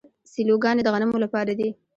سیلوګانې 0.31 0.81
د 0.83 0.87
غنمو 0.93 1.17
لپاره 1.25 1.51
دي. 1.59 1.69